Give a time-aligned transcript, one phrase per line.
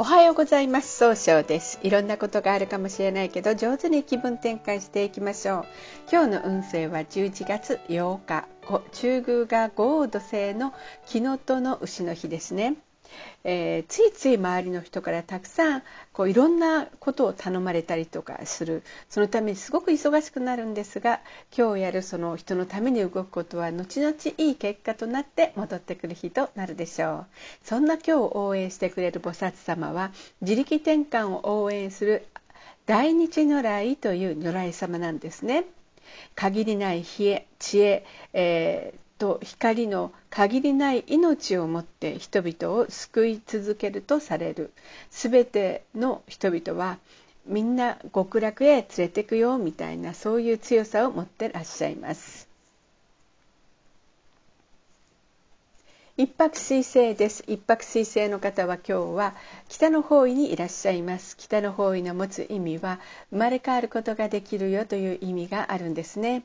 [0.00, 0.96] おはようございます。
[0.96, 1.80] 総称です。
[1.82, 5.64] いろんなことがあるかもしれないけど上手に気分転換していきましょう。
[6.08, 8.46] 今日の運勢は11月8日
[8.92, 10.72] 中宮が豪土星の
[11.04, 12.76] 木のとの牛の日ですね。
[13.44, 15.82] えー、ついつい周りの人からたくさん
[16.12, 18.82] こういろんなことを頼まれたりとかする。
[19.08, 21.20] そのためにすごく忙しくなるんですが
[21.56, 27.26] 今日やるその人のために動くことは後々いい結果となって戻ってくる日となるでしょう。
[27.64, 32.26] そんな今日を応援してくれる菩薩様は自力転換を応援する
[32.86, 35.64] 大日如来という如来様なんですね。
[36.34, 37.26] 限りない知
[37.80, 44.72] 恵、えーと光の限りない命をもって人々を救い続けるとされる。
[45.10, 46.98] 全ての人々は
[47.46, 52.48] みんな極楽へ連れてくよみたいなそういう強さを持ってらっしゃいます。
[56.16, 57.44] 一泊水星です。
[57.46, 59.34] 一泊水星の方は今日は
[59.68, 61.36] 北の方位にいらっしゃいます。
[61.36, 62.98] 北の方位の持つ意味は
[63.30, 66.42] 生まれ変わることができるよという意味があるんですね。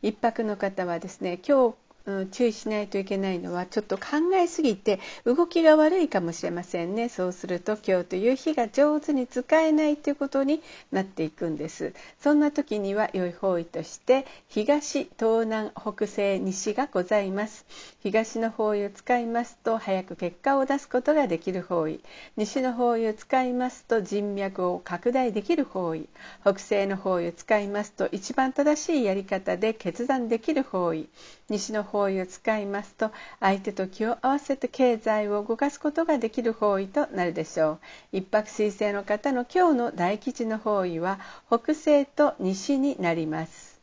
[0.00, 1.74] 一泊の方はですね今日
[2.06, 7.08] うん、注意しないといけないのはちょっと考えすぎて動きが悪いかもしれませんね。
[7.08, 10.62] そうすると今日という日が上手に使えないということに
[10.92, 11.94] なっていくんです。
[12.20, 17.66] そんな時には良い方位として東東南北西西がございます。
[18.00, 22.00] 東の方位を使いますと早く結果を出すことができる方位。
[22.36, 26.08] 西の方位を使いますと人脈を拡大できる方位。
[26.42, 31.08] 北西の方位を使いますと一番正しいやり方で決断できる方位。
[31.48, 37.80] 西の方方位を使いますと相手と気を合わせて経済を動かすことができる方位となるでしょう。
[38.12, 43.75] 一泊水星の方の今日の大吉の方位は北西と西になります。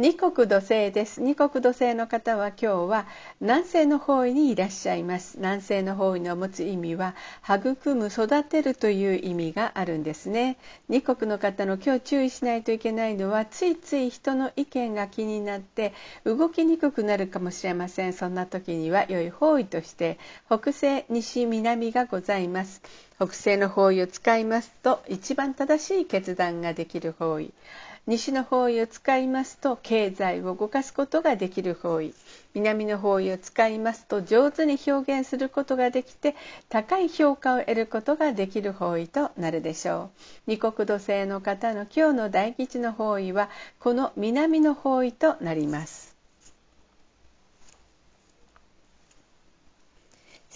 [0.00, 1.20] 二国土星です。
[1.20, 3.06] 二国土星の方は今日は
[3.40, 5.38] 南西の方位にいらっしゃいます。
[5.38, 10.56] 南西の方位の持つ意味は育む育てるという意味があるんですね。
[10.88, 18.12] 二国の方の今日注意しないといけないのはついつい人の意見が気になって動きにくくなるかもしれません。
[18.12, 22.82] そんな時には良い方位として北西西南がございます。
[23.16, 27.52] 北西の方位を使いますと一番正しい決断ができる方位。
[28.08, 32.14] 西の方位を使いますと経済を動かすことができる方位。
[32.54, 36.34] 南の方位を使いますと上手に表現することができて
[36.70, 40.20] 高い評価を得ることができる方位となるでしょう。
[40.46, 46.07] 二国土星の方の今日の大吉の方位はこの南の方位となります。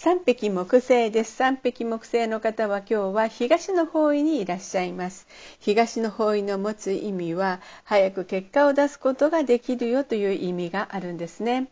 [0.03, 1.33] 三匹木星です。
[1.33, 5.27] 三匹木星の方は今日は東の方位にいらっしゃいます。
[5.61, 11.69] 東の方位の持つ意味は早く結果を出すことができるよという意味があるんですね。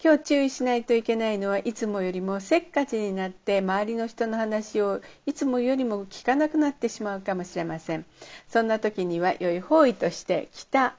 [0.00, 8.04] 今日注意しないといけないのはいつもよりもせっかちになって周りの人の話をいつもよりも聞かなくなってしまうかもしれません。
[8.46, 10.94] そんな時には良い方位として北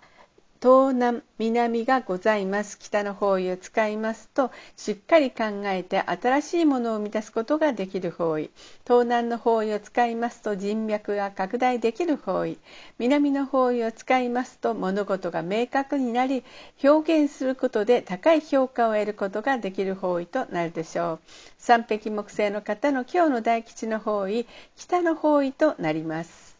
[0.61, 8.49] 東南南がございます北の方位を使いますとしっかり考えて新しいものを生み出すことができる方位
[8.85, 12.57] 東南の方位を使いますと人脈が拡大できる方位
[12.99, 16.43] 南の方位を使いますと物事が明確になり
[16.83, 21.19] 表現することで高い評価を得ることができる方位となるでしょう
[21.57, 26.54] 三匹木星の方の今日の大吉の方位北の方位となります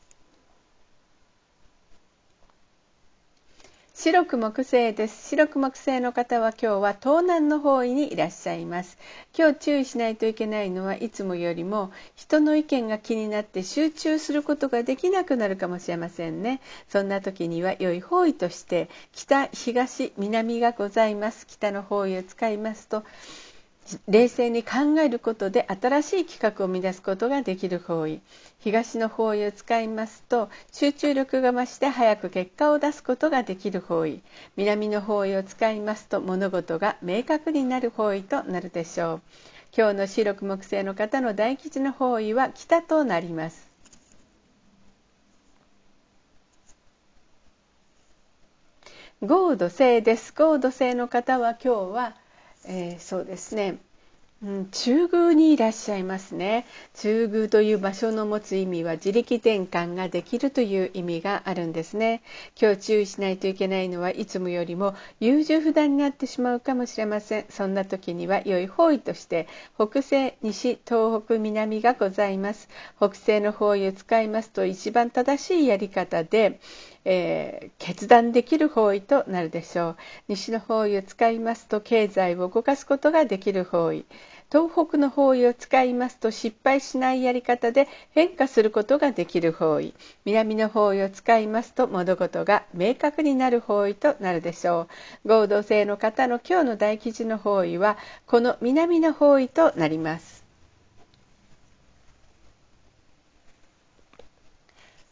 [3.97, 5.29] 白く木星です。
[5.29, 8.97] 白く木星の方は今日は東南の方位にいらっしゃいます。
[9.35, 16.59] 今日注意しないといけないのはいつもよりも人の意見が気になって集中することができなくなるかもしれませんね。
[16.89, 21.47] そんな時には良い方位として北東南がございます。
[21.47, 23.05] 北の方位を使いますと
[24.07, 28.19] 冷静に考えることで新しい企画を生み出すことができる方位。
[28.59, 34.21] 東の方位を使いますと集中力が増して早く結果を出すことができる方位。
[34.55, 39.21] 南の方位を使いますと物事が明確になる方位となるでしょう。
[39.77, 43.69] 今日の白く木星の方の大吉の方位は北となります。
[49.21, 50.33] 豪土星です。
[50.35, 52.15] 豪土星の方は今日は
[52.67, 53.79] えー、そうですね、
[54.45, 56.67] うん、中宮にいらっしゃいますね。
[56.93, 62.21] 中宮という場所の持つ意味は自力転換ができるという意味があるんですね。
[62.61, 67.45] 今日注意しないといけないのはいつもよりも優柔不断になってしまうかもしれません。
[67.49, 69.47] そんな時には良い方位として
[69.79, 72.69] 北西西東北南がございます。
[72.97, 76.59] 北西の方位を使いますと一番正しいやり方で
[77.05, 79.97] えー、決断できる方位となるでしょう。
[80.27, 84.05] 西の方位を使いますと経済を動かすことができる方位。
[84.51, 89.93] 東北の方位を使いますと失敗しないやり方で変化することができる方位。
[90.23, 94.87] 南の方位を使いますと物事が明確になる方位となるでしょ
[95.25, 95.27] う。
[95.27, 97.97] 合同性の方の今日の大吉の方位は
[98.27, 100.44] この南の方位となります。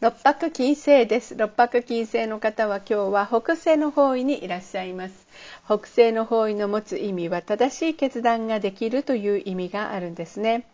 [0.03, 1.37] 六白金星です。
[1.37, 5.27] 六白金星の方は今日は北西の方位にいらっしゃいます。
[5.63, 10.67] 北西の方位の持つ意味は正しい決断ができるという意味があるんですね。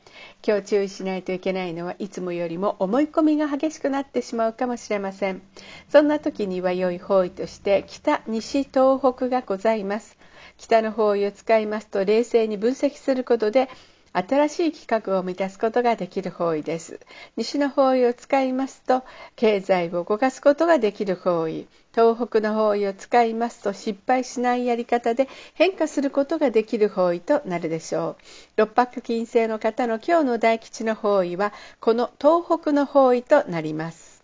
[0.44, 5.44] 今日注意しないといけないのはいつもよりも思い込みが激しくなってしまうかもしれません。
[5.90, 10.18] そんな時には良い方位として北西東北がございます。
[10.58, 13.70] 北の方位を使いますと冷静に分析することで
[14.14, 17.00] 新しい企画を満たすことができる方位です。
[17.38, 19.04] 西の方位を使いますと
[19.36, 21.68] 経済を動かすことができる方位。
[21.94, 28.24] 東北の方位を使いますと失敗しないやり方で変化することができる方位となるでしょう。
[28.58, 34.19] 六白金星の方の今日の大吉の方位はこの東北の方位となります。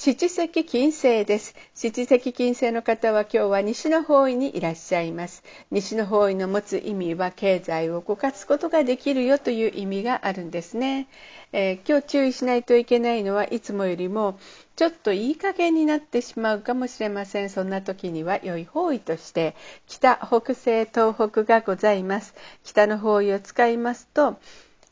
[0.00, 1.56] 七石金星です。
[1.74, 5.42] 七石金星の方は今日は西の方位にいらっしゃいます。
[5.72, 11.08] 西の方位の持つ意味は経済を動かすことができるよという意味があるんですね。
[11.50, 14.38] えー、今日注意しないといけないのはいつもよりも
[14.76, 17.50] ちょっといい加減になってしまうかもしれません。
[17.50, 19.56] そんな時には良い方位として
[19.88, 22.36] 北、北西、東北がございます。
[22.62, 24.38] 北の方位を使いますと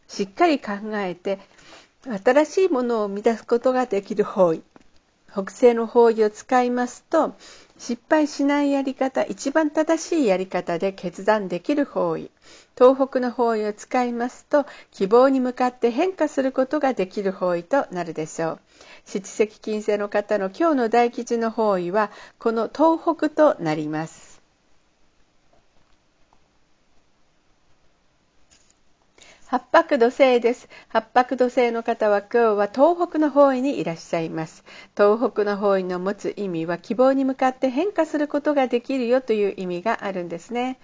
[0.08, 1.38] しっかり考えて
[2.24, 4.64] 新しいものを生み出すことができる方位。
[5.36, 7.34] 北西の方位を使いますと
[7.76, 12.30] 失敗しないやり方一番正しいやり方で決断できる方位
[12.74, 18.60] 東北の方位を使いますと希望に向かって変化することができる方位となるでしょう。
[19.04, 24.35] 七石金星の方の今日の大吉の方位はこの東北となります。
[29.48, 30.69] 八白土星です。
[30.88, 34.64] 八白土星の方は今日は東北の方位にいらっしゃいます。
[34.96, 40.78] 東北の方位の持つ意味は希望に向かって変化することができるよという意味があるんですね。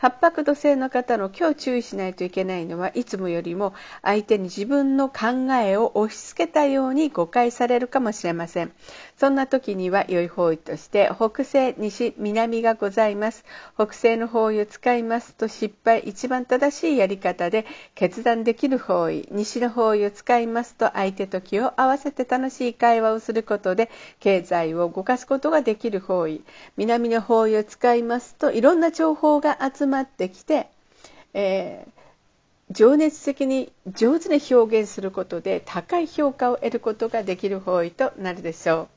[0.00, 8.70] 八白土星の方の今日注意しないといけないのはいつもよりも相手に自分の考えを押し付けたように誤解されるかもしれません。
[9.16, 13.44] そんな時には良い方位として北西西南がございます。
[13.74, 17.66] 北西の方位を使いますと失敗一番正しいやり方で
[17.96, 23.90] 決断できる方位西の方位を使いますと相手と気を合わせて楽しい会話をすることで
[24.20, 26.44] 経済を動かすことができる方位
[26.76, 30.68] 南の方位を使いますといろんな情報が集ままってきて、
[31.34, 38.88] えー、情熱的に上手に表現することで高い評価を得ることができる方位となるでしょう。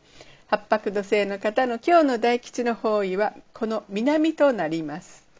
[0.47, 5.30] 八白土星の方の今日の大吉の方位はこの南となります。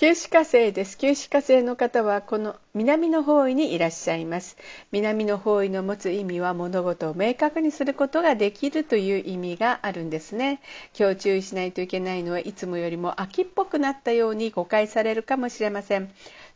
[0.00, 0.96] 九死火星です。
[0.96, 4.56] 九死火星の方はこの南の方位にいらっしゃいます。
[4.92, 10.60] 南の方位の持つ意味は物事を明確にすることができるという意味があるんですね。
[10.96, 16.08] 今日注意しないといけないのはいつもよりも秋っぽくなったように誤解されるかもしれません。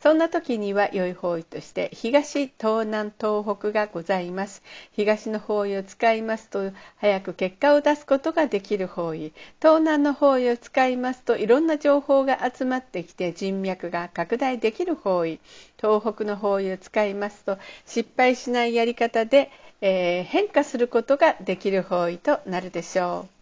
[0.02, 4.60] そんな時には良い方位として東東南東北がございます。
[4.90, 9.32] 東の方位を使いますと早く結果を出すことができる方位。
[9.60, 15.38] 東南の方位を使いますといろんな情報が集まってきて人脈が拡大できる方位。
[15.80, 23.41] 東北の方位を使いますと失敗しないやり方で、えー、変化することができる方位となるでしょう。